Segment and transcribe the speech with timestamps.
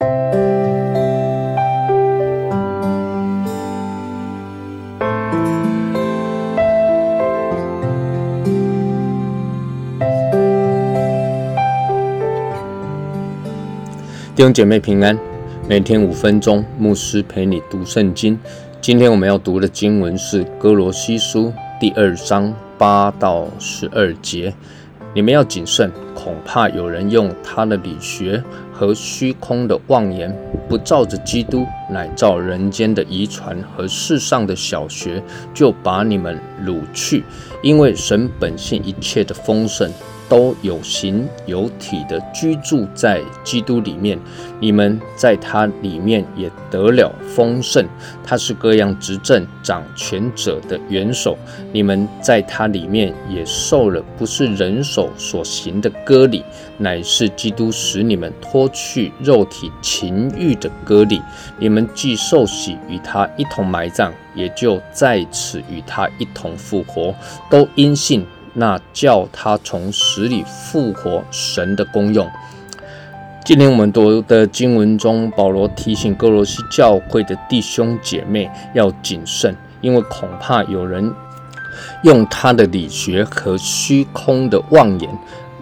[0.00, 0.06] 弟
[14.42, 15.18] 兄姐妹平安，
[15.68, 18.38] 每天五分钟，牧师陪你读圣经。
[18.80, 21.48] 今天我们要读的经文是《哥罗西书》
[21.78, 24.54] 第二章八到十二节。
[25.12, 28.40] 你们要谨慎，恐怕有人用他的理学
[28.72, 30.32] 和虚空的妄言，
[30.68, 35.20] 不照着基督，乃照人间的遗传和世上的小学，
[35.52, 37.24] 就把你们掳去。
[37.60, 39.90] 因为神本性一切的丰盛。
[40.30, 44.16] 都有形有体的居住在基督里面，
[44.60, 47.84] 你们在他里面也得了丰盛。
[48.24, 51.36] 他是各样执政掌权者的元首，
[51.72, 56.44] 你们在他里面也受了不是人手所行的割礼，
[56.78, 61.20] 乃是基督使你们脱去肉体情欲的割礼。
[61.58, 67.12] 你们既受洗与他一同埋葬，也就在此与他一同复活，
[67.50, 68.24] 都因信。
[68.54, 72.28] 那叫他从死里复活，神的功用。
[73.44, 81.12] 今天我们读的经文中，保罗提醒哥罗西教会的弟兄姐妹要谨慎，因为恐怕有人
[82.02, 85.10] 用他的理学和虚空的妄言。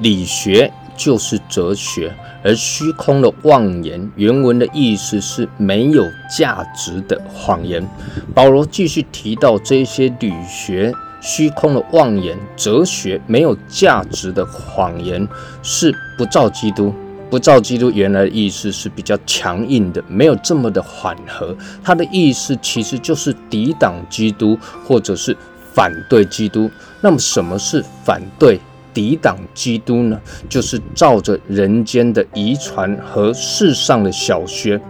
[0.00, 6.04] 理学就是哲学，而虚空的妄言，原文的意思是没有
[6.36, 7.86] 价值的谎言。
[8.34, 10.92] 保罗继续提到这些理学。
[11.20, 15.26] 虚空的妄言、哲学没有价值的谎言，
[15.62, 16.94] 是不照基督。
[17.28, 21.56] 不照基督原来的意思是比较强硬的，没有这么的缓和。
[21.82, 25.36] 它的意思其实就是抵挡基督，或者是
[25.72, 26.70] 反对基督。
[27.00, 28.60] 那么什么是反对、
[28.94, 30.20] 抵挡基督呢？
[30.48, 34.80] 就是照着人间的遗传和世上的小学。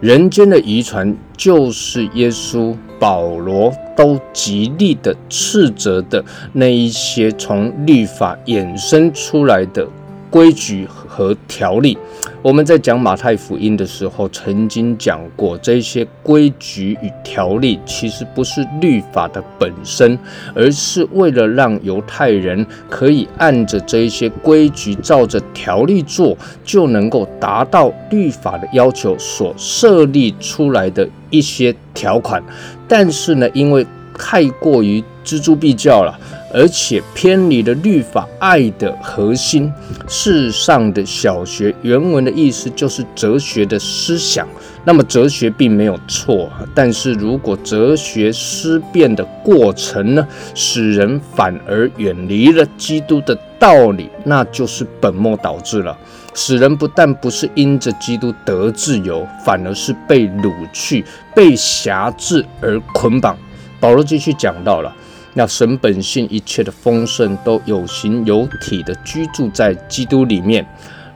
[0.00, 9.84] 人间的遗传就是耶稣、保罗都极力的斥责的那一些从律法衍生出来的
[10.30, 11.96] 规矩和条例。
[12.40, 20.16] 我们在讲马太福音的时候，曾经讲过，这些规矩与条例其实不是律法的本身，
[20.54, 32.42] 而是为了让犹太人可以按着这些规矩，照着条例做，就能够达到律法的要求所设立出来的一些条款。
[32.86, 33.84] 但是呢，因为
[34.16, 36.18] 太过于锱铢必较了。
[36.50, 39.70] 而且偏离了律法爱的核心，
[40.08, 44.48] 世上的小学原文的意思就是哲学的思想。
[44.82, 55.94] 那么哲学并没有错，但是如果哲学思辨的过程呢，使人反而远离了基督的道理，那就是本末倒置了。
[56.32, 63.36] 使人不但不是因着基督得自由，反而是被掳去、被辖制而捆绑。
[63.78, 64.90] 保罗继续讲到了。
[65.34, 70.66] 那神本性一切的丰盛都有形有体的居住在基督里面，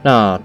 [0.01, 0.39] 那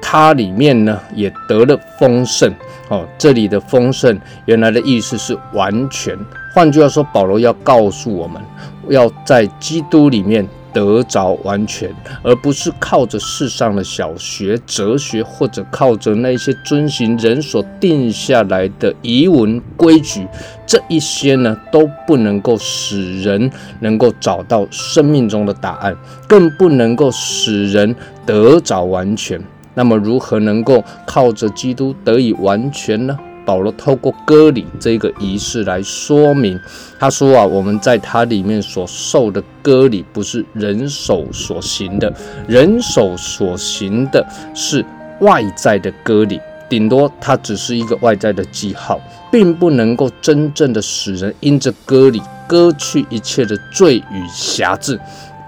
[0.00, 2.52] 它里面呢也得了丰盛
[2.88, 3.06] 哦。
[3.16, 6.18] 这里的丰盛原来的意思是完全，
[6.54, 8.42] 换句话说，保罗要告诉我们，
[8.88, 10.46] 要在基督里面。
[10.72, 20.26] 得着完全，而不是靠着世上的小学哲学，或者靠着那些遵循人所定下来的遗文规矩，
[20.66, 23.50] 这一些呢都不能够使人
[23.80, 25.96] 能够找到生命中的答案，
[26.26, 27.94] 更不能够使人
[28.24, 29.42] 得着完全。
[29.74, 33.18] 那么，如何能够靠着基督得以完全呢？
[33.44, 36.58] 保罗透过割礼这个仪式来说明，
[36.98, 42.12] 他说啊，我们在他里面所受的割礼不是人手所行的，
[42.46, 44.84] 人手所行的是
[45.20, 49.00] 外在的割礼，顶多它只是一个外在的记号，
[49.30, 54.98] 并不能够真正的使人因着割礼割去一切的罪与瑕疵。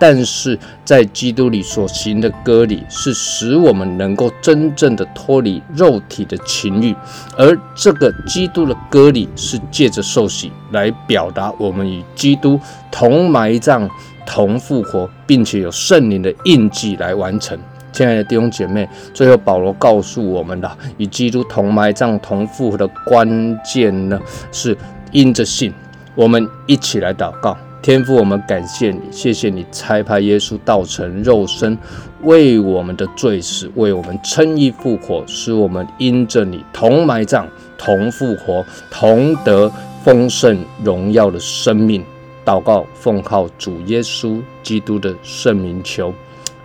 [0.07, 6.95] 但是在基督里所行的割礼，是使我们能够真正的脱离肉体的情欲，
[7.39, 12.61] 而这个基督的割礼是借着受洗来表达我们与基督
[12.93, 13.89] 同埋葬、
[14.27, 17.59] 同复活，并且有圣灵的印记来完成。
[17.91, 24.21] 亲爱的弟兄姐妹，最后保罗告诉我们的与基督同埋葬、同复活的关键呢，
[24.53, 24.77] 是
[25.13, 25.73] 因着信。
[26.15, 27.57] 我们一起来祷告。
[27.85, 31.77] 天父，我们感谢你，谢谢你差派耶稣道成肉身，
[32.23, 37.47] 为我们的罪死，为我们称义复活，使我们因着你同埋葬、
[37.77, 39.71] 同复活、同得
[40.03, 42.03] 丰盛荣耀的生命。
[42.43, 46.15] 祷告，奉靠主耶稣基督的圣名求，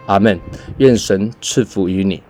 [0.06, 0.39] 阿门。
[0.77, 2.24] 愿神赐福于你。